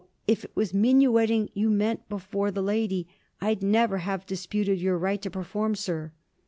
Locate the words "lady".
2.63-3.07